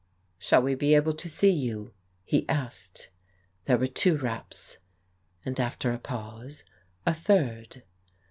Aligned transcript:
"Shall 0.39 0.63
we 0.63 0.73
be 0.73 0.95
able 0.95 1.13
to 1.13 1.29
see 1.29 1.51
you?" 1.51 1.93
he 2.23 2.49
asked. 2.49 3.11
There 3.65 3.77
were 3.77 3.85
two 3.85 4.17
raps, 4.17 4.79
and, 5.45 5.59
after 5.59 5.91
a 5.93 5.99
pause, 5.99 6.63
a 7.05 7.13
third. 7.13 7.83